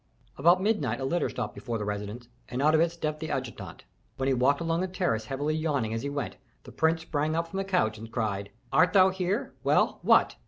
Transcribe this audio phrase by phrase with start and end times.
[0.35, 3.83] About midnight a litter stopped before the residence, and out of it stepped the adjutant.
[4.17, 7.47] When he walked along the terrace heavily yawning as he went, the prince sprang up
[7.49, 9.53] from the couch and cried, "Art thou here?
[9.63, 10.37] Well, what?"